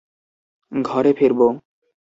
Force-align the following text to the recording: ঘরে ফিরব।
ঘরে 0.71 1.11
ফিরব। 1.13 1.39